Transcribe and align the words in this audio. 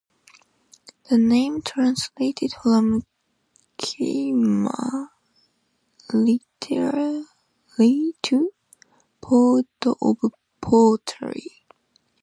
The 1.11 1.19
name 1.19 1.61
translates 1.61 2.55
from 2.63 3.05
Khmer 3.77 5.09
literally 6.11 6.41
to 8.23 8.49
"Port 9.21 9.67
of 9.85 10.17
Pottery". 10.59 11.63